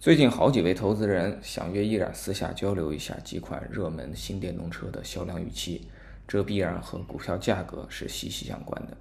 [0.00, 5.88] 最近好几位投资人想约依然私下交流一下几款热门新电动车的销量预期，
[6.26, 8.96] 这必然和股票价格是息息相关的。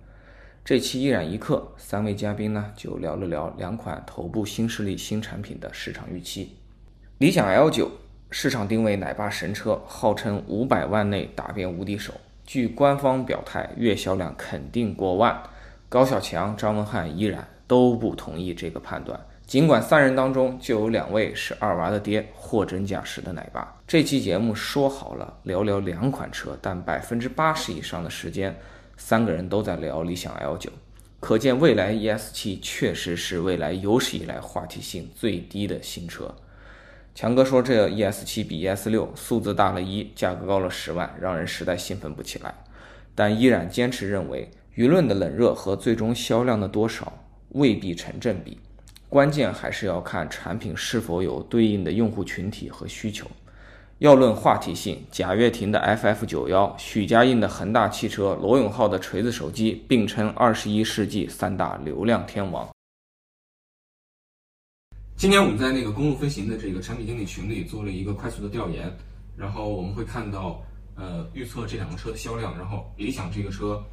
[0.66, 6.58] 这期依然一刻，三位嘉宾呢就聊了聊两款头部新势力新产品的市场预期。
[7.20, 7.90] 理想 L 九
[8.30, 12.14] 市场定位奶爸神车，号称五百万内打遍无敌手，
[12.44, 15.42] 据官方表态，月销量肯定过万。
[15.88, 19.18] 高小强、张文瀚依然都不同意这个判断。
[19.50, 23.82] 尽管三人当中就有两位是二娃的爹，货真价实的奶爸。
[23.88, 28.56] 这期节目说好了聊聊两款车，但百分之八十以上的时间，
[28.96, 30.70] 三个人都在聊理想 L 九，
[31.20, 36.32] 可见未来 ES 七确实是未来有史以来话题性最低的新车。
[37.16, 42.54] 强哥说这 ES 七比 ES 六数字大了一，价格高了十万，让人实在兴奋不起来。
[43.16, 47.12] 但依然坚持认为，舆论的冷热和最终销量的多少
[47.54, 48.60] 未必成正比。
[49.10, 53.26] 关键还是要看产品是否有对应的用户群体和需求。
[53.98, 62.70] 要论话题性，贾跃亭的 FF 九幺、许家印的恒大汽车、罗永浩的锤子手机并称二十一世纪三大流量天王。
[65.18, 68.96] 今年我们在那个公路飞行的这个产品经理群里做了一个快速的调研，
[69.36, 70.62] 然后我们会看到，
[70.96, 73.84] 呃，预测这两个车的销量，然后理想这个车。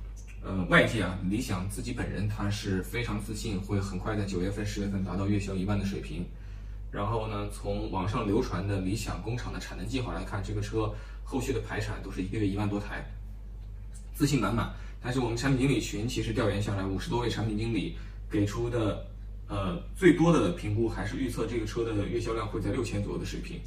[0.47, 6.25] 呃，外界啊，理想自己本人他是非常自信，会很快在九月份、十月份达到月销一万的水平。
[6.93, 10.95] 然后呢，从网上流传的理想工厂的产能计划来看，这个车
[11.25, 13.05] 后续的排产都是一个月一万多台，
[14.15, 14.73] 自信满满。
[15.03, 17.97] 但是我们产品经理群其实调研下来，五十多位产品经理
[18.31, 19.05] 给出的
[19.49, 23.61] 呃最多的评估还是预测这个车的月销量会在六千左右的水平。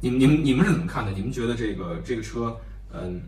[0.00, 1.12] 你们、你们、你们是怎么看的？
[1.12, 2.58] 你们觉得这个这个车，
[2.92, 3.22] 嗯？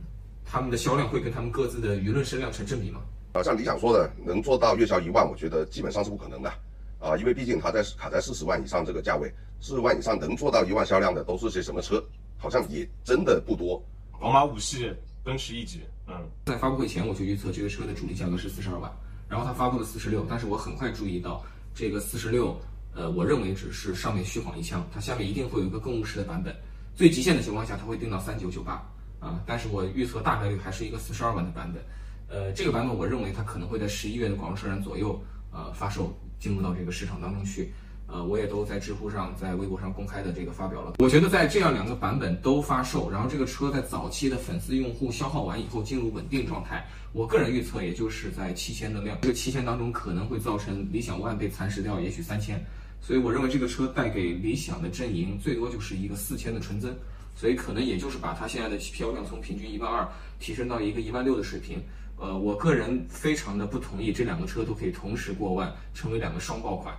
[0.45, 3.01] 他们的销量会跟他们各自的舆论声量成正比吗？
[3.33, 6.53] 啊，像理想说的，能做到月销一万，我觉得基本上是不可能的
[6.99, 12.03] 啊，因为毕竟它在卡在四十万以上这个价位，四十万以上能做到一万销量的都是些什么车？
[12.37, 13.81] 好像也真的不多。
[14.19, 18.91] 宝马五系、奔驰 E 级，嗯，在发布会前我就预测这个车的主力价格是四十二万，
[19.29, 21.45] 然后它发布了四十六，但是我很快注意到
[21.75, 22.59] 这个四十六，
[22.95, 26.55] 呃，我认为只是上面虚晃一枪，它下面一定会有一个更务实的版本，
[26.97, 28.85] 最极限的情况下它会定到三九九八。
[29.21, 31.83] 啊，但是我预测大概率还是一个四十二万的版本，
[32.29, 35.23] 呃，这个版本我认为它可能会在十一月的广州车展左右，
[35.53, 37.71] 呃，发售进入到这个市场当中去，
[38.07, 40.95] 呃，我也都在知乎上、在微博上公开的这个发表了。
[40.99, 52.59] 我觉得在这样两个版本都发售，然后这个车在早期的粉丝用户消耗完以后进入稳定状态，我个人预测也就是在七千的量，这个七千当中可能会造成理想 ONE 被蚕食掉，也许三千，
[53.03, 56.97] 所以我认为这个车带给理想的阵营最多就是一个四千的纯增。
[57.35, 60.07] 所以可能也就是把它现在的销量从平均一万二
[60.39, 61.79] 提升到一个一万六的水平。
[62.19, 66.95] 呃，我个人非常的不同意这两个车都可以同时过万，成为两个双爆款。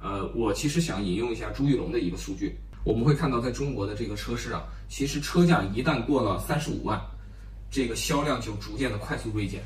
[0.00, 2.54] 呃，我其实想引用一下朱一龙的一个数据，
[2.84, 7.00] 我们会看到在中国的这个车市啊，其实车价一旦过了三十五万，
[7.68, 9.60] 这个销量就逐渐的快速锐减。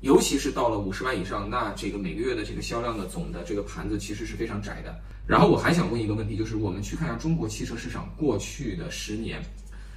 [0.00, 4.98] 尤其是到了五十万以上，那这个每个月的这个销量的总的这个盘子其实是非常窄的。
[5.26, 9.42] 然后我还想问一个问题，就是我们去看一下中国汽车市场过去的十年，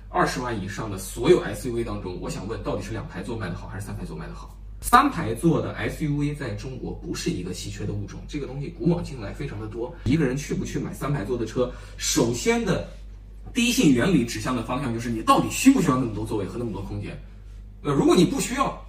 [0.10, 4.56] 二十万以上的所有 SUV 当中，我想问到底是两排座卖的好还是三排座卖的好？
[4.82, 9.96] 三排座的 SUV 在中国不是一个稀缺的物种，这个东西古往今来非常的多。
[10.04, 12.86] 一个人去不去买三排座的车，首先的
[13.54, 17.18] 第一性原理指向的方向就是你到底需不需要那么多座位和那么多空间？
[17.84, 18.83] 呃，如果你不需要。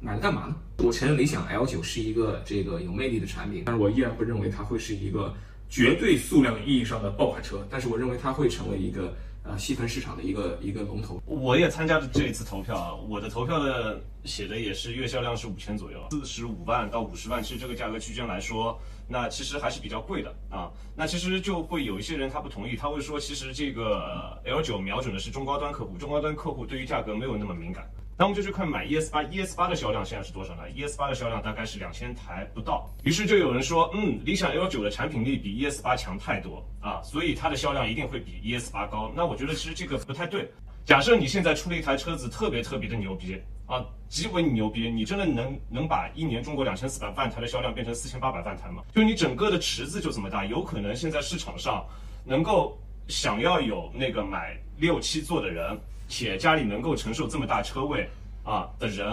[0.00, 0.56] 买它干嘛呢？
[0.78, 5.34] 我承认理想 L 九是一个这个有魅力的产品，但是我依然不认为它会是一个
[5.68, 7.66] 绝对数量意义上的爆款车。
[7.70, 11.20] 但是我认为它会成为一个呃细分市场的一个一个龙头。
[11.24, 20.70] 我也参加了这一次投票啊，我的投票的写的也是月销量是五千左右，四十五万到五十万，其实这个价格区间来说，那其实还是比较贵的啊。
[20.94, 27.88] 那其实就会有一些人他不同意，他会说其实这个 L 九瞄准的是中高端客户，中高端客户对于价格没有那么敏感。
[28.18, 32.88] 那我们就去看买 ES 八，ES 八的销量现在是多少呢？ES 八的销量大概是两千台不到。
[33.04, 39.12] 于是就有人说，嗯，理想 L 九的产品力比 ES 八强太多啊，所以它的销量一定会比 ES 八高。
[39.14, 40.50] 那我觉得其实这个不太对。
[40.86, 48.82] 假设你现在出了一台车子特别特别的牛逼啊，极为牛逼，你真的能能把一年中国两千四百万台的销量变成四千八百万台吗？
[48.94, 51.84] 就你整个的池子就这么大，有可能现在市场上
[52.24, 55.78] 能够想要有那个买六七座的人。
[56.08, 58.08] 且家里能够承受这么大车位
[58.44, 59.06] 啊的人，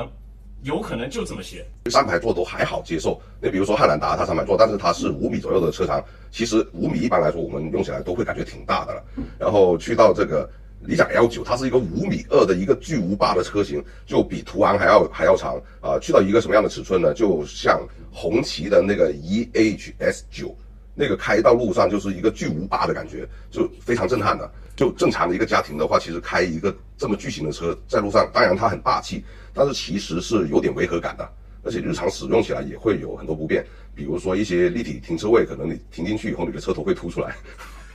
[0.61, 1.65] 有可能就这么些。
[1.89, 3.19] 三排座都还好接受。
[3.41, 9.03] 那比如说汉兰达，它三排座，但是它是五米左右的车长，其实五米一般来说我们用起来都会感觉挺大的了。
[9.37, 10.49] 然后去到这个
[10.81, 15.97] 理想 L 九，它是一个五米二的一个巨无霸的车型，就比途昂还要还要长啊。
[15.99, 17.13] 去到一个什么样的尺寸呢？
[17.13, 17.81] 就像
[18.11, 20.55] 红旗的那个 EHS 九，
[20.93, 24.49] 那个开到路上就是一个巨无霸的感觉，就非常震撼的。
[24.75, 29.23] 就正常的一个家庭的话，其实开一个这么巨型的车在路上，当然它很霸气，
[29.53, 31.29] 但是其实是有点违和感的，
[31.63, 37.35] 而且日常使用起来也会有很多不便，比如说一些立体停车位，可能你停进去以后，你的车头会凸出来。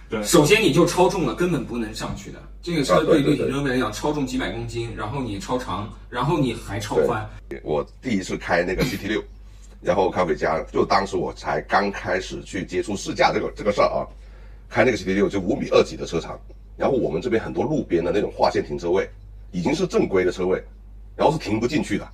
[0.09, 2.43] 对，首先你就超重了，根本不能上去的。
[2.63, 3.37] 这个车啊对对对。
[3.37, 3.47] 对。
[3.47, 7.29] 顶车位来讲，超重几百公斤，然后你超长，然后你还超宽，
[7.63, 9.23] 我第一次开那个 GT 六，
[9.83, 14.07] 然后开回家，就当时我才刚开始去接触试驾这个这个事儿啊，
[14.71, 16.41] 开那个 GT 六就五米二几的车长，
[16.79, 19.11] 然后我们这边很多路边的那种划线停车位，
[19.51, 20.63] 已经是正规的车位，
[21.17, 22.09] 然后是停不进去的，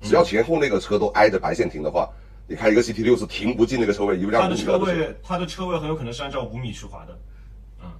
[0.00, 2.10] 只要前后那个车都挨着白线停的话，
[2.48, 4.76] 你开一个 CT 六是停不进那个车位，因为它的车。
[4.76, 7.16] 位，它的车位很有可能是按照五米去划的。
[7.80, 7.90] 嗯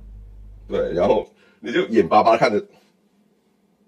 [0.66, 1.24] 对，然后
[1.60, 2.60] 你就眼巴巴看着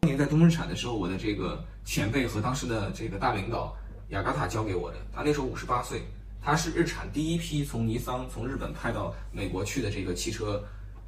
[0.01, 3.75] 当年在东日产的时候，我的这个前辈和当时的这个大领导
[4.11, 6.03] 雅嘎塔教给我的，他那时候五十八岁，
[6.41, 10.63] 他是日产第一批从尼桑从日本派到美国去的这个汽车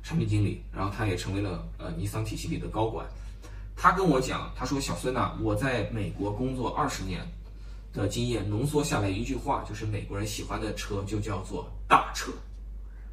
[0.06, 3.05] 产品经理，然后他也成为了呃尼桑体系里的高管。
[3.75, 7.20] 他跟我讲，他说小孙呐、我在美国工作二十年
[7.93, 12.31] 的经验浓缩下来一句话，就是美国人喜欢的车就叫做大车，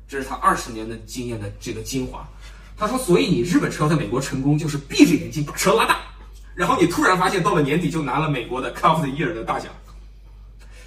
[0.07, 2.29] 这是他二十年的经验的这个精华。
[2.77, 5.97] 他说，所以你日本车在美国成功，就是闭着眼睛把车拉大，
[6.53, 9.73] 然后你突然发现到了年底就拿了美国的 Car of the Year 的大奖。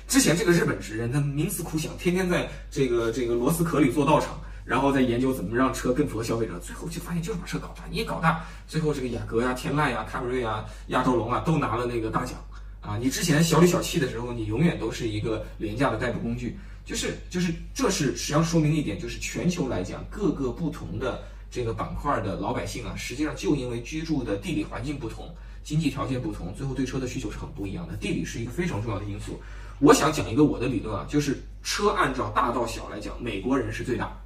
[0.06, 12.36] 之前这个日本职人他冥思苦想，天天在这个这个螺丝壳里做道场，然后再研究怎么让车更符合消费者，最后就发现就是把车搞大，你一搞大，最后这个雅阁呀、天籁呀、凯美瑞啊、亚洲龙啊都拿了那个大奖
[12.80, 12.98] 啊！
[13.00, 25.32] 你之前小里小气的时候，你永远都是一个廉价的代步工具，就是就是这是实际上说明一点，就是全球来讲各个不同的这个板块的老百姓啊，实际上就因为居住的地理环境不同。
[25.62, 27.96] 经济条件不同，最后对车的需求是很不一样的。
[27.96, 29.40] 地理是一个非常重要的因素。
[29.80, 34.16] 我想讲一个我的理论啊，就是车按照大到小来讲，美国人是最大，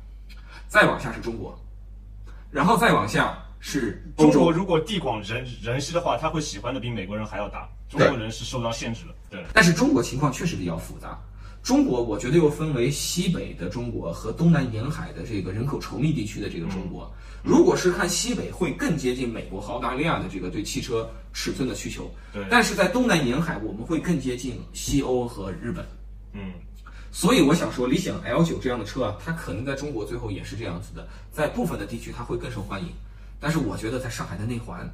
[0.70, 1.58] 再往下是中国，
[2.48, 4.52] 然后再往下是中国。
[4.52, 7.68] 如果地广人人稀的话，他会喜欢的比美国人还要大。
[7.88, 9.14] 中国人是受到限制的。
[9.28, 11.18] 对，但是中国情况确实比较复杂。
[11.60, 17.12] 中国我觉得又分为西北的中国和东南沿海的这个人口稠密地区的这个中国。
[17.42, 22.08] 如果是看西北，会更接近美国和澳大利亚的这个对汽车尺寸的需求。
[22.32, 25.84] 对但是在东南沿海，我们会更接近西欧和日本。
[26.32, 26.52] 嗯，
[27.12, 32.88] 所以我想说，理想 L 9这样的车啊，它可能在中国最后也是这样子的，在部分的地区它会更受欢迎。
[33.40, 34.88] 但是我觉得在上海的内环，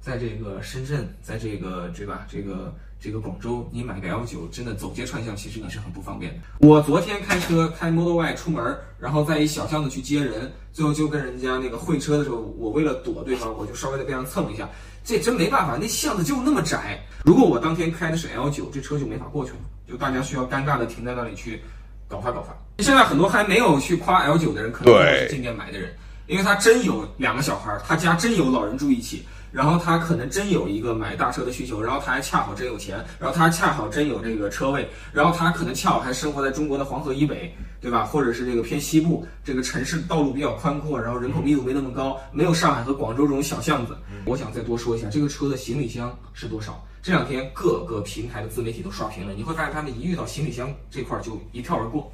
[0.00, 6.40] 在这个深圳，在这个对吧，这个这个广州，你买个 L 9真的走街串巷，其实你是很不方便的。
[6.58, 14.68] 我昨天开车开 Model Y 出门，然后在一小巷子去接人，最后就跟人家那个会车的时候，我为了躲对方，我就稍微在边上蹭了一下。
[15.04, 17.02] 这真没办法，那巷子就那么窄。
[17.24, 19.58] 如果我当天开的是 L 9这车就没法过去了，
[19.92, 21.60] 就大家需要尴尬的停在那里去
[22.08, 22.56] 搞发搞发。
[22.78, 25.94] 现在很多还没有去夸 L 九的人，可能都是进店买的人，
[26.26, 38.02] 因为他真有两个小孩，他家真有老人住一起，然后他可能真有一个买大车的需求，然后他还恰好真有钱，然后他恰好真有这个车位，然后他可能恰好还生活在中国的黄河以北，对吧？
[38.02, 43.94] 或者是这个偏西部，这个城市道路比较宽阔，然后人口密度没那么高，没有上海和广州这种小巷子。
[44.24, 46.82] 我想再多说一下，这个车的行李箱是多少？
[47.02, 52.12] 这两天各个平台的自媒体都刷屏了，你会发现他们一遇到行李箱这块儿就一跳而过。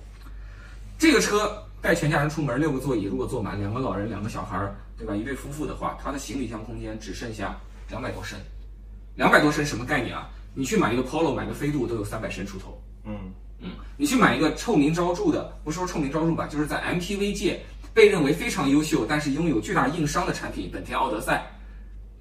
[0.98, 5.14] 这个车带全家人出门，六个座椅，如果坐满，两个老人，两个小孩儿，对吧？
[5.14, 7.54] 一对夫妇的话，它的行李箱空间只剩下
[7.90, 8.38] 两百多升。
[9.14, 10.30] 两百多升什么概念啊？
[10.54, 12.82] 你去买一个 Polo，买个飞度都有三百升出头。
[13.04, 17.60] 嗯，嗯，你去买一个臭名昭著的，不说臭名昭著吧，就是在 MPV 界
[17.92, 21.46] 被认为非常优秀，但是拥有巨大硬伤的产品——本田奥德赛，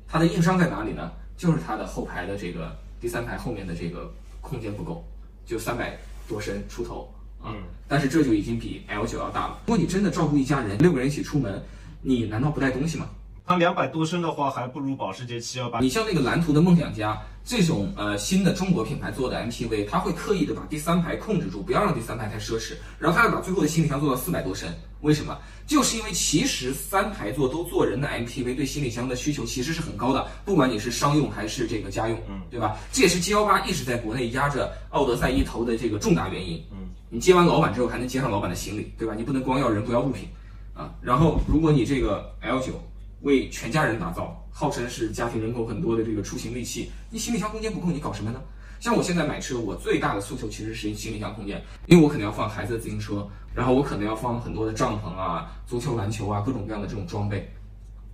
[0.05, 1.09] 它的硬伤在哪里呢？
[1.37, 5.05] 就是它的后排的这个第三排后面的这个空间不够，
[5.45, 7.53] 就三百多升出头啊。
[7.55, 9.59] 嗯但是这就已经比 L 九要大了。
[9.65, 11.63] 如果你真的照顾一家人，六个人一起出门，
[12.01, 13.07] 你难道不带东西吗？
[13.45, 15.79] 它两百多升的话，还不如保时捷七幺八。
[15.79, 24.69] 你像那个蓝图的梦想家这种呃新的中国品牌做的 MPV，它会刻意的把第三排控制住，不要让第三排太奢侈，然后它要把最后的行李箱做到四百多升。
[25.01, 25.37] 为什么？
[25.65, 32.77] 就是因为其实三排座都坐人的 MPV 对行李箱的需求其实是很高的，不管你是商用还是这个家用，嗯，对吧？
[32.91, 36.63] 这也是 G 幺八一直在国内压着奥德赛一头的这个重大原因。
[36.71, 39.13] 嗯，你接完老板之后还能接上老板的行李，对吧？
[39.15, 40.27] 你不能光要人不要物品
[40.73, 40.93] 啊。
[41.01, 42.81] 然后如果你这个 L 九
[43.21, 48.41] 为全家人打造，号称是家庭人口很多的这个出行利器，你行李箱空间不够，你搞什么呢？
[48.79, 57.51] 像我现在买车，我最大的诉求其实是行李箱空间，因为我可能要放孩子的自行车，然后我可能要放很多的帐篷啊、足球、篮球啊各种各样的这种装备，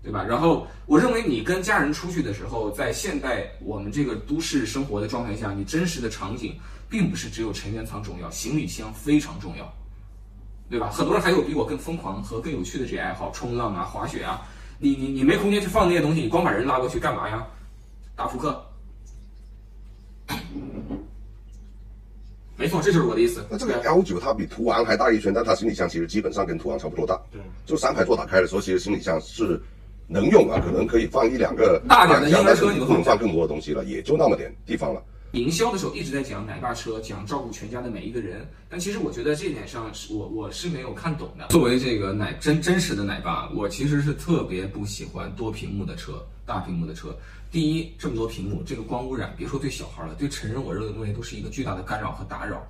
[0.01, 0.23] 对吧？
[0.23, 6.57] 然后我认为你跟家人出去的时候，在现代我们这个都市生活的状态下，你真实的场景
[6.89, 9.71] 并不是只有成员舱重要，行李箱非常重要。
[10.69, 10.89] 对吧？
[10.89, 14.41] 很多人还有比我更疯狂和更有趣的这些爱好，冲浪啊、滑雪啊。
[14.79, 17.45] 你你你没空间去放那些东西，你光把人拉过去干嘛呀？
[18.15, 18.62] 打扑克。
[22.63, 23.43] 没错，这就是我的意思。
[23.49, 27.19] 那这个 L 九它比途昂还大一圈，但它行李箱其实基本上跟途昂差不多大。
[27.29, 29.61] 对，就三排座打开的时候，其实行李箱是
[30.07, 35.03] 能用啊，可能可以放一两个大点的婴儿车你都不能放更多的东西了，也就那么点地方了。
[35.33, 41.47] 营销的时候一直在讲奶爸车，讲照顾全家的每一个人，但其实我觉得这一点上是我我是没有看懂的。
[41.49, 47.13] 作为这个奶真真实的奶爸，我其实是特别不喜欢多屏幕的车、大屏幕的车。
[47.53, 52.65] 第一，这么多屏幕，这个光污染，别说对小孩了，对成人我认为都是一个巨大的干扰和打扰。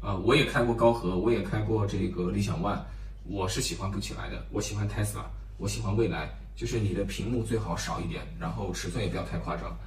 [0.00, 2.76] 啊、我也开过高和，我也开过这个理想 ONE，
[3.22, 4.44] 我是喜欢不起来的。
[4.50, 5.22] 我喜欢 Tesla，
[5.58, 9.78] 我喜欢蔚来，就是你的屏幕最好少一点，然后尺寸也不要太夸张。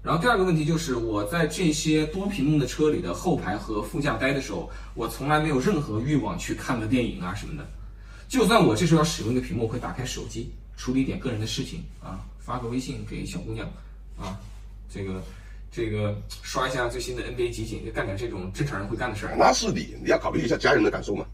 [0.00, 7.68] 然后第二个问题就是，我在这些多屏幕的车里的后排和副驾待的时候，我从来没有任何欲望去看个电影啊什么的。
[8.28, 13.66] 就算我这时候要使用一个屏幕，会打开手机处理一点个人的事情啊，发个微信给小姑娘
[14.18, 14.38] 啊，
[14.92, 15.22] 这个
[15.70, 19.34] 这个刷一下最新的 NBA 集锦，就干点这种正常人会干的事儿。
[19.38, 21.24] 那是你，你要考虑一下家人的感受嘛。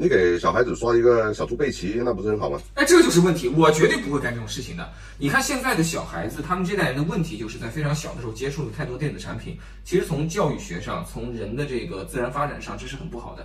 [0.00, 2.60] 你给小孩子刷一个小猪佩奇，那不是很好吗？
[2.74, 4.92] 哎，这就是问题，我绝对不会干这种事情的。
[5.18, 9.58] 你看现在的小孩子，他们这代人的问题就是在非常小的时候接触了太多电子产品。
[9.84, 13.44] 其实从教育学上，从人的这个自然发展上，这是很不好的。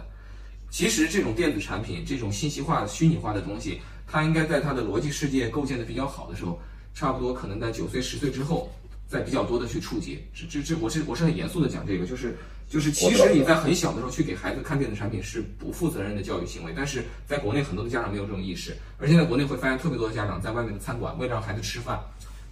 [0.69, 6.59] 其实这种电子产品，这种信息化、虚拟化的东西，它应该在它的逻辑世界构建的比较好的时候，
[6.93, 8.71] 差不多可能在九岁、十岁之后，
[9.07, 10.23] 再比较多的去触及。
[10.33, 12.35] 这这这，我是我是很严肃的讲这个，就是
[12.69, 21.99] 就是，其实你在很小的时候去给孩子看电子产品是不负责任的教育行为，但是在国内很多的家长没有这种意识，而且在国内会发现特别多的家长在外面的餐馆为了让孩子吃饭，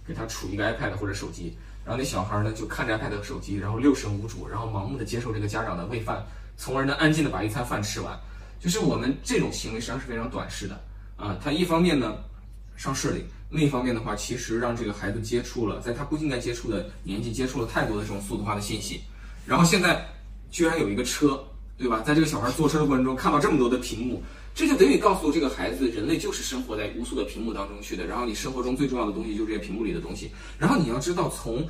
[0.06, 6.24] 给他杵一个 iPad 或者手机，然后那小孩呢就看着 iPad 和手机，然后六神无主，然后盲目的接受这个家长的喂饭，
[6.56, 8.18] 从而呢安静的把一餐饭吃完。
[8.60, 10.80] 就是我们这种行为实际上是非常短视的
[11.16, 12.14] 啊，他一方面呢
[12.76, 18.98] 上市里，另一方面的话，其实让这个孩子接触了在他不应该接触的年纪接触了太多的这种速度化的信息，
[19.46, 20.02] 然后现在
[20.50, 21.38] 居然有一个车，
[21.76, 22.00] 对吧？
[22.00, 24.22] 在这个小孩坐车的过程中看到这么多的屏幕，
[24.54, 28.06] 这就等于告诉这个孩子，人类就是生活在无数的屏幕当中去的。
[28.06, 30.30] 然后你生活中最重要的东西就是这些屏幕里的东西。
[30.58, 31.62] 然后你要知道，从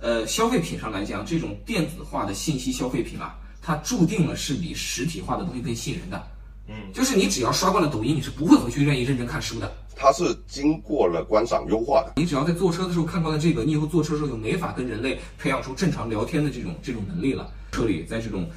[0.00, 6.26] 呃消费品上来讲，这种电子化的信息消费品啊，它注定了是比实体化的东西更吸引人的。
[6.68, 9.72] 嗯，就是你只要刷惯了抖音，你是不会回去愿意认真看书的。
[10.00, 12.12] 它是经过了观赏优化的。
[12.16, 17.52] 你只要在坐车的时候看到了这个，你以后坐车的时候就没法跟人类培养出正常聊天的这种这种能力了。
[17.72, 18.48] 车里在这种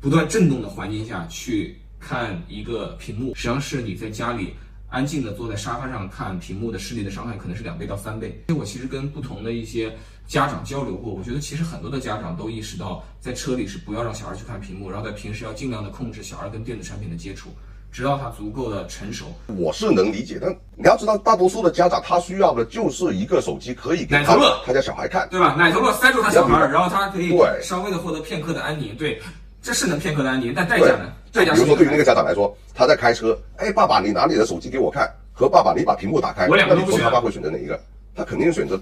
[0.00, 4.54] 不断震动的环境下去看一个屏幕，实际上是你在家里
[4.88, 8.42] 安静的坐在沙发上看屏幕的视力的伤害可能是两倍到三倍。
[8.58, 9.96] 我其实跟不同的一些
[10.26, 17.50] 家长交流过，我觉得其实很多的家长都意识到，在车里是不要让小孩去看屏幕，然后在平时要尽量的控制小孩跟电子产品的接触，
[17.92, 19.26] 直到他足够的成熟。
[19.48, 24.34] 我是能理解，但你要知道，大多数的家长他需要的就是一个手机，可以给他
[24.64, 25.28] 他家小孩看。
[25.30, 25.54] 对吧？
[25.58, 28.96] 奶头乐塞住他小孩，然后他可以对稍微的获得片刻的安宁。
[28.96, 29.20] 对，
[29.60, 31.12] 这是能片刻的安宁，但代价呢？
[31.30, 37.78] 代价是比如说，对于那个家长来说，他在开车，哎，爸爸，你拿你的手机给我看，和爸爸你把屏幕打开，我两个那都不选你说爸爸会选择哪一个？
[38.14, 38.80] 他肯定选择，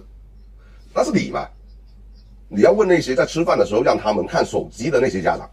[0.95, 1.47] 那是你嘛。
[2.49, 5.49] 你要问那些在吃饭的时候让他们看手机的那些家长。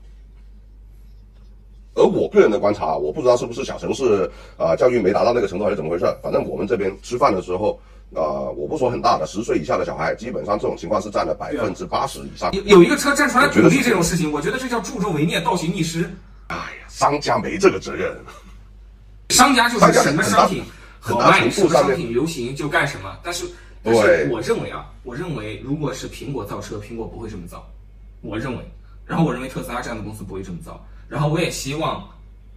[1.98, 6.06] 而我个人的观察，我不知道是不是小城市啊、教育没达到那个程度还是怎么回事。
[6.22, 7.80] 反正我们这边吃饭的时候，
[8.14, 12.52] 啊、我不说很大的，十岁以下的小孩，基本上这种情况是占了百分之八十以上。
[12.54, 16.10] 有有一个车站出来鼓励这种事情，我觉得这叫助纣为虐，倒行逆施。
[16.48, 18.16] 哎呀，商家没这个责任。
[19.30, 20.64] 商家就是什么商品
[21.00, 23.18] 好卖，什么商品流行就干什么。
[23.24, 23.46] 但是，
[23.84, 27.68] 但是我认为啊，我认为如果是苹果造车，苹果不会这么造。
[28.22, 28.64] 我认为，
[29.06, 30.82] 然后我认为特斯拉这样的公司不会这么造。
[31.08, 32.08] 然后我也希望。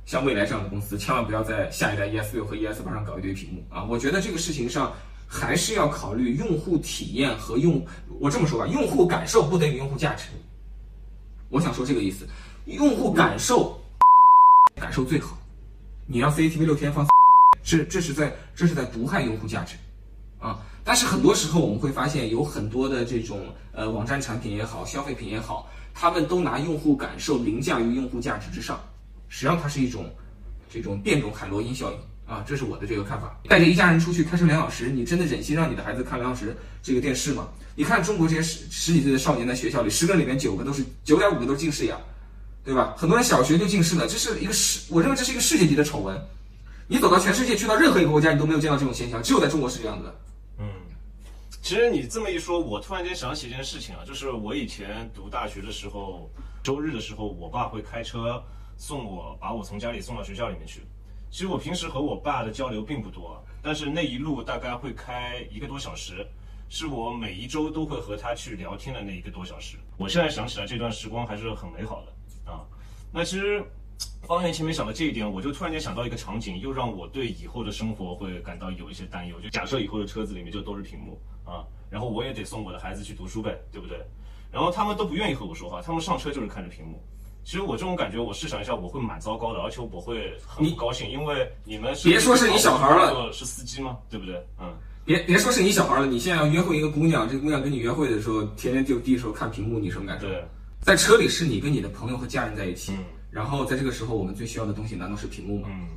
[0.06, 3.84] 像蔚来这样的公司，千万不要在下一代 ES 六和 ES 八上搞一堆屏幕啊！
[3.84, 4.92] 我觉得这个事情上
[5.24, 7.86] 还是要考虑用户体验和用，
[8.18, 10.24] 我这么说吧，用户感受不等于用户价值。
[11.48, 12.26] 我想说这个意思，
[12.64, 13.80] 用户感受
[14.74, 15.38] 感受最好。
[16.06, 17.06] 你让 CCTV 六天放，
[17.62, 19.76] 这这是在这是在毒害用户价值
[20.40, 20.58] 啊！
[20.90, 28.80] 但是很多时候我们会发现，有很多的这种呃网站产品也好，消费品也好，他们都拿用户感受凌驾于用户价值之上。
[29.28, 30.12] 实际上它是一种
[30.68, 33.38] 这种变种海洛因效应啊，这是我的这个看法。
[33.48, 37.46] 带着一家人出去开车两小时，你真的忍心让你的孩子看两小时这个电视吗？
[37.76, 41.96] 你看中国这些十十几岁的少年在学校里，十个里面九个都是九点五个都是近视眼，
[42.64, 42.96] 对吧？
[42.98, 46.20] 很多人小学就近视了，这是一个世，我认为这是一个世界级的丑闻。
[46.88, 50.12] 你走到全世界，去到任何一个国家，你都没有见到这种现象，只有在中国是这样子的。
[51.62, 56.30] 其实你这么一说，我突然间想起一件事情啊，就是我以前读大学的时候，
[56.62, 58.42] 周日的时候，我爸会开车
[58.76, 60.80] 送我，把我从家里送到学校里面去。
[61.30, 66.26] 其实我平时和我爸的交流并不多，但是那一路大概会开一个多小时，
[66.68, 69.76] 是我每一周都会和他去聊天的那一个多小时。
[69.98, 72.64] 我现在想起来这段时光还是很美好的啊。
[73.12, 73.62] 那其实
[74.26, 79.40] 方圆前面想的这一点，我就突然间想到一个场景，又让我对以后的生活会感到有一些担忧。
[79.40, 83.98] 就假设以后的车子里面就都是屏幕啊，然后我也得送我的孩子去读书呗，对不对？
[84.52, 87.02] 然后他们都不愿意和我说话，他们上车就是看着屏幕。
[87.42, 93.96] 其实我这种感觉，我试想一下，我会蛮糟糕的，而且我会很不高兴，因为你们是别说是你小孩了，是司机吗？
[94.10, 94.36] 对不对？
[94.60, 94.72] 嗯，
[95.04, 100.28] 别别说是你小孩了，你现在要约会一个姑娘，这个姑娘跟你约会的时候，天天就低头看屏幕，你什么感受？
[100.28, 100.44] 对，
[100.80, 105.68] 在车里是你跟你的朋友和家人在一起，嗯然后在这个时候，我们最需要的东西难道是屏幕吗？
[105.70, 105.88] 嗯，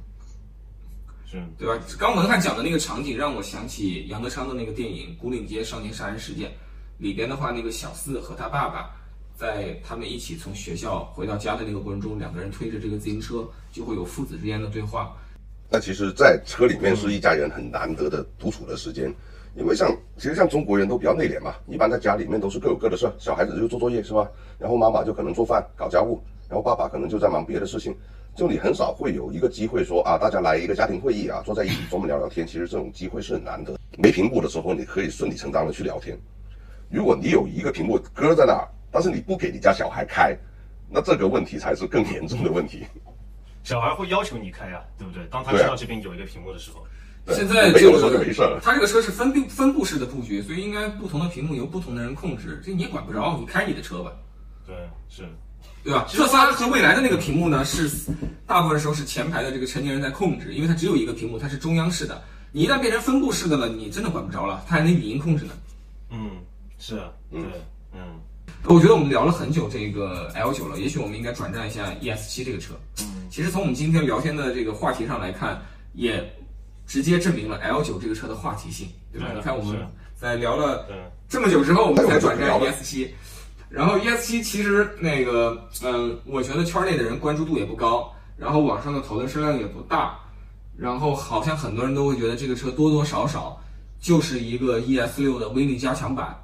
[1.26, 1.84] 是，对吧？
[1.98, 6.50] 刚文翰讲的那个场景让我想起杨德昌的那个电影《牯岭街少年杀人事件》，
[6.98, 8.92] 里边的话，那个小四和他爸爸
[9.36, 15.16] 在他们一起从学校回到家的那个过程中，两个人推着这个自行车，就会有父子之间的对话。
[15.72, 19.12] 那其实，在车里面是一家人很难得的独处的时间，
[19.56, 24.30] 因为像其实像中国人都比较内敛嘛，一般在家里面都是各有各的事儿，小孩子就做作业是吧？
[24.60, 27.96] 然后妈妈就可能做饭搞家务，然后爸爸可能就在忙别的事情，
[28.36, 32.46] 就你很少会有一个机会说啊，大家来一个家庭会议啊，坐在一起专门聊聊天。
[32.46, 33.78] 其实这种机会是很难得。
[33.98, 36.18] 没屏幕的时候，你可以顺理成章的去聊天。
[36.90, 40.38] 如果你有一个屏幕搁在那儿，但是你不给你家小孩开，
[40.90, 42.86] 那这个问题才是更严重的问题。
[43.64, 45.26] 小孩会要求你开呀、对不对？
[45.32, 46.86] 当他知道这边有一个屏幕的时候，
[47.34, 48.60] 现在这没有的时候就个没事了。
[48.62, 54.12] 它这个车是分布分布式的布局，所以应该不同的屏幕由不同的人控制，这你也管不着，你开你的车吧。
[54.68, 54.76] 对，
[55.08, 55.24] 是，
[55.84, 56.08] 对吧？
[56.10, 57.90] 特斯拉和蔚来的那个屏幕呢，是
[58.48, 62.22] 大部分时候是前排的这个成年人在控制，因为它只有一个屏幕，它是中央式的。
[62.52, 65.54] 你一旦变成分布式的了，你真的管不着了，它还能语音控制呢。
[66.12, 66.32] 嗯，
[66.78, 67.42] 是啊，对，
[67.94, 68.00] 嗯
[68.66, 72.74] 我觉得我们聊了很久这个 L 9了，也许我们应该转战一下 ES 7这个车。
[73.02, 75.62] 嗯，其实从我们今天聊天的这个话题上来看，
[75.94, 76.24] 也
[76.88, 79.28] 直接证明了 L 9这个车的话题性，对吧？
[79.30, 79.78] 对你看我们
[80.16, 80.88] 在聊了，
[81.28, 83.08] 这么久之后，我们才转战 ES 7。
[83.74, 90.16] 然后 ES 7其实那个，嗯，我觉得圈内的人关注度也不高，然后网上的讨论声量也不大，
[90.78, 93.60] 然后好像很多人都会觉得这个车多多少少
[94.00, 96.40] 就是一个 ES 6的威力加强版，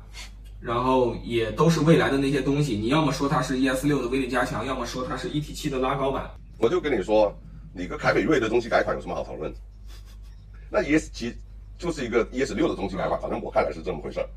[0.59, 2.75] 然后也都是未来的那些东西。
[2.75, 6.27] 你要么说它是 ES 6的威力加强，要么说它是一体7的拉高版。
[6.57, 7.31] 我就跟你说，
[7.75, 9.53] 你个凯美瑞的东西改款有什么好讨论？
[10.71, 11.31] 那 ES 七
[11.77, 14.27] 就是一个 ES 六的东西改款，反正我看来是这么回事儿。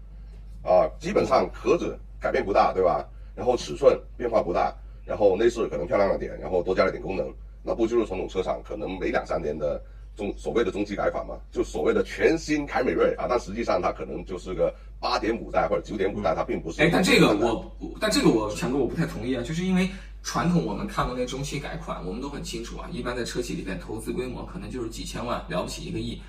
[0.62, 3.04] 啊，基本上壳子改变不大，对吧？
[3.34, 4.72] 然后尺寸变化不大，
[5.04, 7.32] 然后内饰可能漂亮了点，然后多加了点功能，
[7.62, 9.82] 那不就是传统车厂可能每两三年的
[10.14, 11.38] 中所谓的中期改款嘛？
[11.50, 16.82] 就所谓的全新凯美瑞啊，但实际上它可能就是个八点五代或者九点五代，它并不是。
[16.82, 19.88] 哎，但这个我，我但这个我强哥我不太同意啊，就是因为
[20.22, 26.20] 传统我们看到那中期改款，我们都很清楚啊，一般在车企里边投资规模可能就是几千万，了不起一个亿，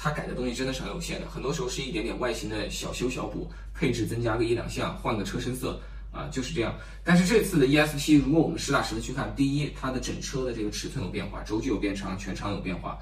[0.00, 5.80] 它改的东西真的是很有限的，很多时候是一点点外形的小修小补，配置增加个一两项，换个车身色
[6.12, 6.72] 啊，就是这样。
[7.02, 12.96] 但是这次的 ES 7如果我们实打实的去看，第一，它的整车的这个尺寸有变化，轴距有变长，全长有变化；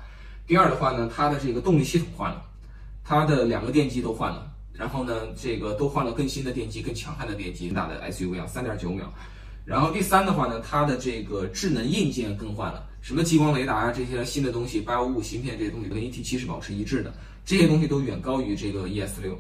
[0.46, 2.42] 第二的话呢，它的这个动力系统换了，
[3.04, 4.50] 它的两个电机都换了。
[4.72, 9.12] 然后呢，这个都换了更新的电机、更强悍的电机，大的 SUV 啊，三点九秒。
[9.66, 17.12] 然后第三的话呢，它的这个智能硬件更换了，什么激光雷达啊这些新的东西，八五五芯片这些东西跟 ET 7是保持一致的，
[17.44, 19.37] 这些东西都远高于这个 ES 6。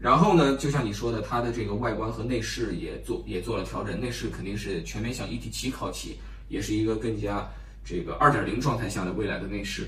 [0.00, 6.16] 然后呢，就像你说的，它的这个外观和内饰也做也做了调整，内饰肯定是全面向 ET 7靠齐，
[6.48, 7.48] 也是一个更加
[7.84, 9.86] 这个二点零状态下的未来的内饰。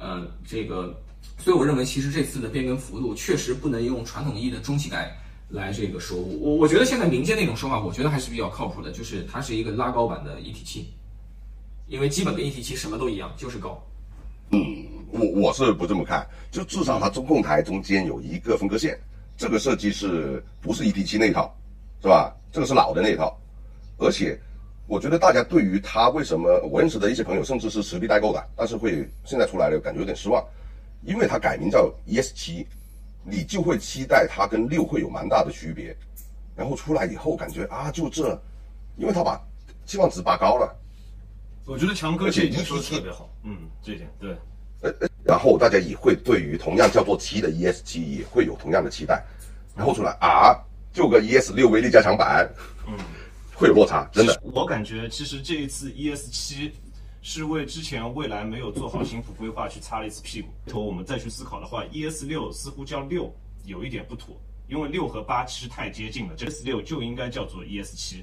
[0.00, 1.00] 呃，这个，
[1.38, 5.16] 所以我认为其实这次的变更幅度确实不能用传统意义的中期改
[5.48, 6.18] 来这个说。
[6.18, 10.84] 我我觉得现在民间那种说法，我觉得还是比较靠谱的，就是它是一个拉高版的 ET 7，
[11.88, 13.82] 因为基本跟 ET 7什么都一样，就是高。
[14.50, 18.98] 嗯我我是不这么看，就至少它中控台中间有一个分割线，
[19.36, 21.54] 这个设计是不是 ET 7那一套，
[22.02, 22.34] 是吧？
[22.52, 23.36] 这个是老的那一套，
[23.98, 24.38] 而且
[24.86, 30.44] 我觉得大家对于它为什么我认识的一些朋友甚至是实力代购的，但是会现在出来了感觉有点失望，
[31.02, 32.66] 因为它改名叫 ES 7，
[33.28, 35.96] 你就会期待它跟六会有蛮大的区别，
[36.54, 38.40] 然后出来以后感觉啊就这，
[38.96, 39.40] 因为它把
[39.84, 40.74] 期望值拔高了。
[41.64, 44.36] 我觉得强哥这一点说的特别好，嗯，这一点对，
[45.24, 49.24] 然后大家也会对于同样叫做七的 ES 七也会有同样的期待，
[49.74, 50.54] 然后出来啊，
[50.92, 52.48] 就个 ES 六威力加强版，
[52.86, 52.96] 嗯，
[53.52, 54.40] 会有落差，真的。
[54.44, 56.70] 我感觉其实这一次 ES 7
[57.28, 60.46] 是为之前未来没有做好新谱规划去擦了一次屁股。
[60.64, 63.34] 回头我们再去思考的话，ES 6似乎叫六
[63.64, 64.36] 有一点不妥，
[64.68, 68.22] 因为六和八其实太接近了，这 ES 6就应该叫做 ES 7，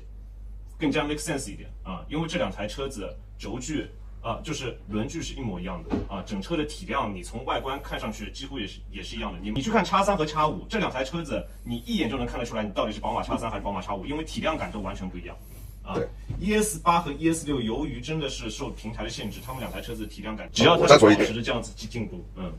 [0.80, 3.90] 更加 make sense 一点啊，因为这两台车子轴距
[4.22, 9.40] 啊，就是轮距是一模一样的啊，整车的体量你从外观看上去几乎也是也是一样的。
[9.44, 15.36] 你你去看叉三和叉五这两台车子，你一眼就能看得出来你到底是宝马叉三还是宝马叉五，因为体量感都完全不一样。
[15.84, 15.96] 啊。
[15.96, 16.08] 对
[16.40, 22.52] ，ES 八和 ES 六由于真的是受平台的限制，他们两台车子的体量感，只要它是保我再说一点持着这样子进进步，嗯。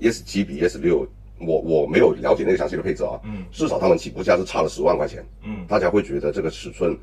[0.00, 1.06] ES 七比 ES 六，
[1.38, 3.44] 我我没有了解那个详细的配置啊，嗯。
[3.52, 5.64] 至少他们起步价是差了十万块钱，嗯。
[5.68, 6.98] 大家会觉得这个尺寸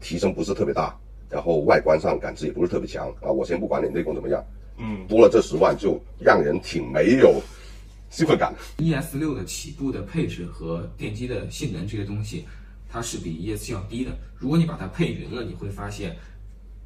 [0.00, 3.30] 提升不是特别大，然后外观上感知也不是特别强啊。
[3.30, 4.42] 我先不管你内功怎么样，
[4.78, 7.40] 嗯，多了这十万就让人挺没有
[8.08, 8.54] 兴奋感。
[8.54, 8.84] 的。
[8.84, 12.46] ES 六的起步的配置和电机的性能这些东西，
[12.92, 14.10] 它是比 ES 七要低的。
[14.36, 16.14] 如果你把它配匀了，你会发现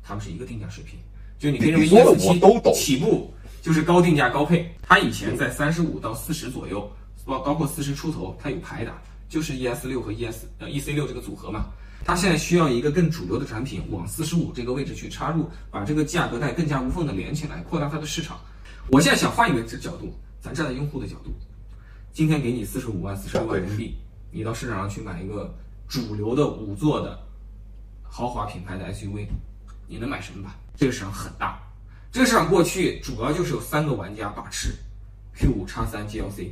[0.05, 0.97] 它们是一个定价水平。
[1.37, 6.89] 就你可以认为 ES 七都懂起步就是高定价高配，它以前在三十五到四十左右，
[7.25, 11.67] 包包括四十出头，它有排打，就是 ES 六和 ES 呃 EC 六这个组合嘛。
[12.05, 18.39] 它现在需要一个更主流的产品往四十五这个位置去插入，把这个价格带更加无缝的连起来，扩大它的市场。
[18.93, 21.33] 我现在想换一个角度，咱站在用户的角度，
[22.13, 23.97] 今天给你四十五万、四十六万人民币，
[24.31, 25.53] 你到市场上去买一个
[25.89, 27.19] 主流的五座的
[28.03, 29.27] 豪华品牌的 SUV，
[29.87, 30.57] 你能买什么吧？
[30.77, 31.61] 这个市场很大，
[32.13, 34.75] 这个市场过去主要就是有三个玩家把持
[35.35, 36.51] ，Q 五叉三 GLC，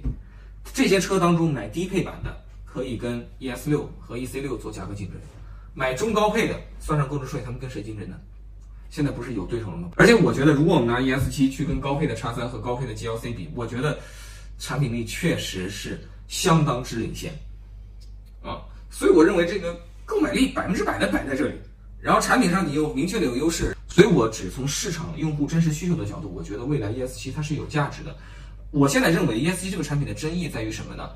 [0.73, 5.17] 这些车当中买低配版的可以跟 ES 六和 EC 六做价格竞争，
[5.75, 8.17] 买中高配的算上购置税，他们跟谁竞争呢？
[8.91, 9.91] 现在不是有对手了吗？
[9.97, 13.99] 而且我觉得，如果我们拿 ES 七去跟高配的叉三和高配的 GLC 比，我觉得
[14.59, 17.33] 产品力确实是相当之领先，
[18.91, 21.55] 所以我认为这个购买力百分之百的摆在这里，
[22.01, 28.15] 然后产品上你又明确的有优势，所以我只从市场用户真实需求的角度，我觉得未来 ES 七它是有价值的。
[28.71, 31.11] 我现在认为 ES 七这个产品的争议在于什么呢？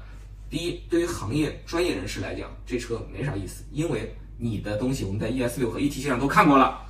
[0.48, 6.80] 第一，对于行业专业人士来讲，这车没啥意思，因为你的东西我们在 ES 六和 ET 七上都看过了，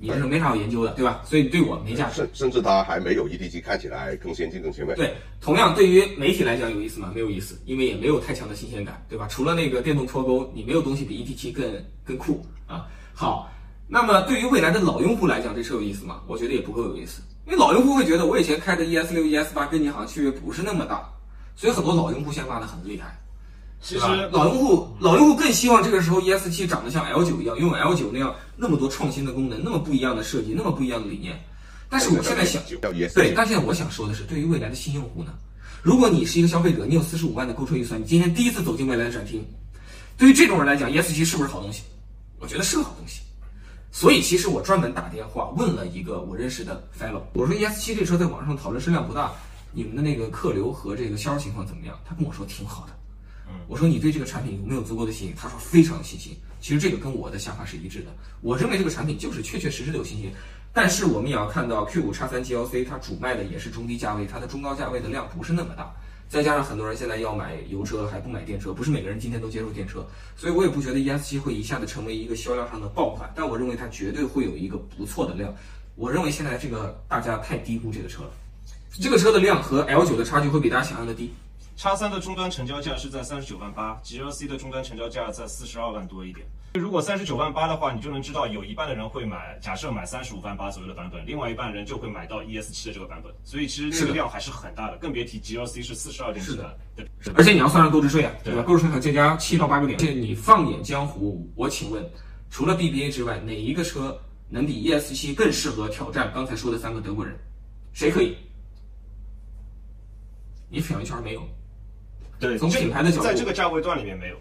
[0.00, 1.20] 你这个没啥好研究的，对吧？
[1.26, 2.16] 所以对我没价值。
[2.16, 4.94] 甚甚至它还没有 E T G，看起来更先进、更前卫。
[4.94, 7.12] 对，同样对于媒体来讲有意思吗？
[7.14, 9.28] 没有意思，因为也没有太强的新鲜感，对吧？
[9.28, 12.86] 除了那个电动脱钩，你没有东西比 E T G 更更酷啊。
[13.12, 13.52] 好，
[13.86, 16.22] 那么对于未来的老用户来讲，这车有意思吗？
[16.26, 21.06] 我觉得也不够有意思，因为老用户会觉得我以前开的 ES 六、ES 八跟你好像区别不是那么大，
[21.54, 23.20] 所以很多老用户现在骂的很厉害。
[23.82, 31.38] 其实老用户老用户更希望这个时候 ES 7长得像 L 九一样，拥有 L 九那样那么多创新的功能，那么不一样的设计，那么不一样的理念。
[31.88, 32.62] 但是我现在想，
[33.14, 35.32] 对，但现在我想说的是，对于未来的新用户呢，
[35.82, 39.44] 如果你是一个消费者，你有四十五万的购车预算，你今天第一次走进未来的展厅，
[40.16, 41.82] 对于这种人来讲，ES 7是不是好东西？
[42.38, 43.22] 我觉得是个好东西。
[43.90, 49.32] 所以其实我专门打电话问了一个我认识的 fellow，我说 ES 7这车在网上讨论声量不大，
[49.72, 51.98] 你们的那个客流和这个销售情况怎么样？
[52.06, 52.92] 他跟我说挺好的。
[53.68, 55.36] 我说你对这个产品有没有足够的信心？
[55.36, 56.36] 他说非常有信心。
[56.60, 58.06] 其实这个跟我的想法是一致的。
[58.40, 60.30] 我认为这个产品就是确确实实的有信心。
[60.72, 65.92] 但是我们也要看到 Q 5 x 3 GLC 它主卖的也是中低价位，它的中高价位的量不是那么大。
[66.28, 73.32] 再加上很多人现在要买油车还不买电车，不是每个人今天都接受电车，所以我也不觉得 ES 7会一下子成为一个销量上的爆款。
[73.34, 75.52] 但我认为它绝对会有一个不错的量。
[75.96, 78.30] 我认为现在这个大家太低估这个车了，
[78.92, 81.32] 这个车的量和 L 9的差距会比大家想象的低。
[81.82, 86.46] 叉三的终端成交价是在三十九万八，GLC 的终端成交价在四十二万多一点。
[86.74, 96.76] 如果三十九万八的话，你就能知道有一半的人会买，假设买三十五万八左右的版本，另外一半人就会买到 ES 七的这个版本，所以其实那个量还是很大的，更别提 GLC 是四十二点几的万。
[96.94, 98.62] 对，而且你要算上购置税啊，对吧？
[98.62, 99.98] 购置税还再加七到八个点。
[99.98, 102.06] 而且你放眼江湖，我请问，
[102.50, 107.34] 除了 BBA 之外，哪一个车能比 ES 七更适合挑战刚才说的三个德国人？
[107.94, 108.36] 谁可以？
[110.68, 111.42] 你选一圈没有，
[112.40, 114.36] 对，从品牌的角度在这个价位段里面没有。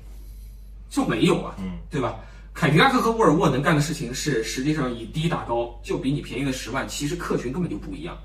[0.90, 2.16] 就没有啊，嗯，对吧？
[2.52, 8.18] 凯迪拉克和沃尔沃能干的事情是，实际上以低打高，就比你便宜了十万，其实客群根本就不一样。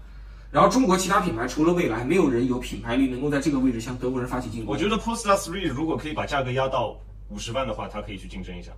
[0.51, 4.73] 然后中国其他品牌除了蔚来，没有人有品牌力能够在这个位置向德国人发起进攻。
[4.73, 6.97] 我觉得 Polestar 3如果可以把价格压到
[7.29, 8.73] 五十万的话，它可以去竞争一下。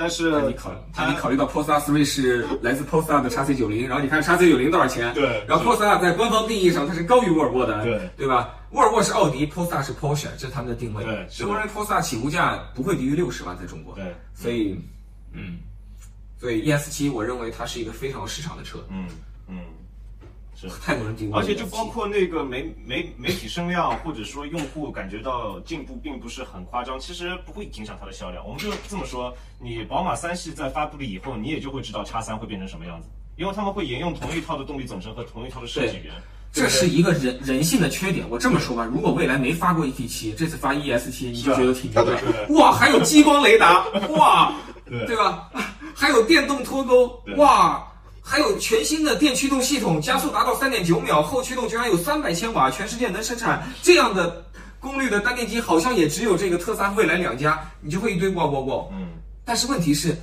[0.00, 5.12] 嗯，但是你考，那你考虑到 Polestar 3是来自 Polestar 的 x C 九零然后你看 x C 九零多少钱？
[5.12, 8.54] 对然后 Polestar 在官方定义上它是高于沃尔沃的，对对吧？
[8.70, 11.04] 沃尔沃是奥迪，Polestar 是 Porsche，这是他们的定位。
[11.04, 13.94] 对是的所以我认为 Polestar 起步价不会低于六十万，在中国。
[13.94, 14.78] 对，所以，
[15.32, 15.58] 嗯，
[16.38, 19.16] 所以 ES 七我认为它是一个非常有市场的车，嗯嗯，
[20.60, 20.80] 是。
[20.80, 21.38] 太多人低估了。
[21.38, 28.44] 而且就包括那个媒媒媒体声量，或者说用户感觉到进步并不是很夸张，其实不会影响它的销量。
[28.46, 36.14] 我们就这么说，你宝马三系在发布了以后，你也就会知道叉三会变成什么样子，因为他们会沿用同一套的动力总成和同一套的设计语言。
[36.52, 38.28] 这是一个人人性的缺点。
[38.28, 42.18] 我这么说吧，如果未来没发过 ET 7这次发 ES 七你就觉得挺牛的。
[42.48, 44.52] 哇，还有激光雷达，哇，
[44.84, 45.48] 对对吧？
[45.94, 47.89] 还有电动脱钩，哇，
[48.30, 54.44] 还有全新的电驱动系统，加速达到三点九秒，后驱动居然有三百千瓦，全世界能生产这样的
[54.78, 58.86] 功率的单电机，好像也只有这个特斯拉、蔚来两家，你就会一堆哇哇哇。
[58.92, 59.08] 嗯，
[59.44, 60.16] 但是问题是，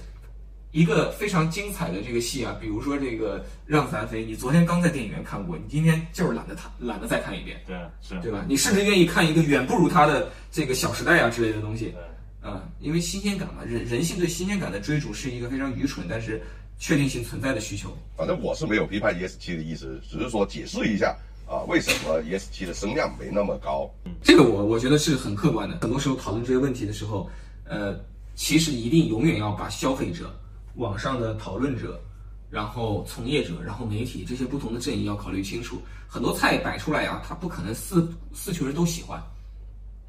[0.71, 8.45] 一个非常精彩的这个戏啊，比如说这个《让子弹飞》，你昨天刚在电影院看过，你今天就是懒得看，懒得再看一遍，对，是，对吧？
[8.47, 11.87] 你甚至愿意看一个远不如它的这个《小时代》啊之类的东西。
[11.87, 12.01] 对。
[12.39, 16.41] 啊，因为新鲜感嘛，人人性对新鲜感的追逐是一个非常愚蠢，但是
[16.79, 17.95] 确定性存在的需求。
[18.15, 21.15] 反正我是没有批判 ES 七的意思，只是说解释一下
[21.47, 23.89] 啊，为什么 ES 七的声量没那么高。
[24.23, 25.77] 这个我我觉得是很客观的。
[25.81, 27.29] 很多时候讨论这些问题的时候，
[27.65, 27.99] 呃，
[28.35, 30.33] 其实一定永远要把消费者、
[30.75, 31.99] 网上的讨论者，
[32.49, 35.81] 然后从业者，然后媒体这些不同的阵营要考虑清楚。
[36.07, 39.21] 很多菜摆出来啊，他不可能四四群人都喜欢。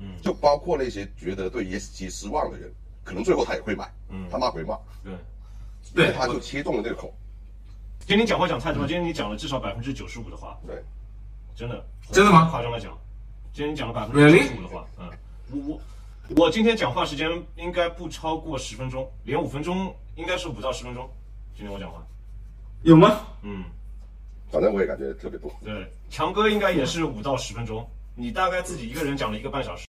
[0.00, 5.12] 嗯，就包括那些觉得对 ES 七失望的人，可能最后他也会买，嗯他骂归骂，对。
[5.94, 7.12] 对因为他就切中了这个口，
[8.00, 10.82] 今天讲话讲太多了，今天你讲了至少百分之九十五的话，对，
[11.54, 12.48] 真的，真的吗？
[12.50, 12.96] 夸张的讲，
[13.52, 15.10] 今天你讲了百分之九十五的话，嗯，
[15.50, 15.80] 我我
[16.36, 21.08] 我今天讲话时间应该不超过十分钟，连五分钟应该是五到十分钟。
[21.56, 22.06] 今天我讲话，
[22.82, 23.20] 有吗？
[23.42, 23.64] 嗯，
[24.52, 25.50] 反正我也感觉特别多。
[25.64, 29.87] 对，强哥应该也是五到十分钟，你大概自己一个人讲了一个半小时。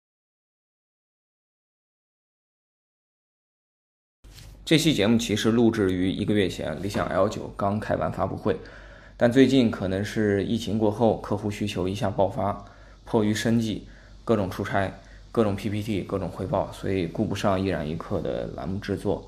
[4.64, 8.56] 这期节目其实录制于一个月前，理想 L 九刚开完发布会，
[9.18, 12.64] 但最近可能是疫情过后，客户需求一下爆发，
[13.04, 13.88] 迫于生计，
[14.24, 15.00] 各种出差、
[15.32, 19.28] 各种 PPT、各种汇报，所以顾不上一染一刻的栏目制作。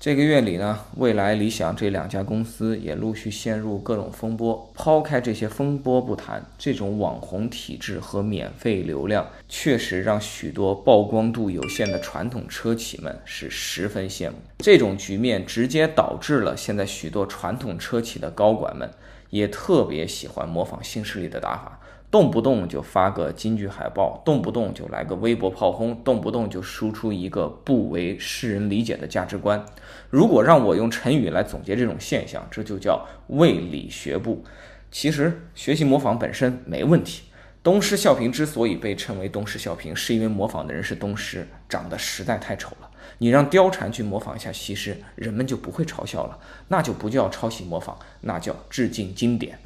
[0.00, 4.72] 这个月里呢，蔚来、理想这两家公司也陆续陷入各种风波。
[4.74, 14.36] 抛开这些风波不谈，这种网红体制和免费流量，确实让许多曝光度有限的传统车企们是十分羡慕。
[14.60, 18.90] 这种局面直接导致了现在许多传统车企的高管们
[19.28, 21.78] 也特别喜欢模仿新势力的打法。
[22.10, 29.64] 动不动就发个京剧海报，动不动就来个微博炮轰，动不动就输出一个不为世人理解的价值观。
[30.10, 34.44] 如果让我用成语来总结这种现象，这就叫为理学步。
[34.90, 37.22] 其实学习模仿本身没问题。
[37.62, 42.90] 东施效颦之所以被称为东施效颦，是因为模仿的人是东施，长得实在太丑了。
[43.18, 49.60] 你让貂蝉去模仿一下西施，人们就不会嘲笑了，那就不叫抄袭模仿，那叫致敬经典。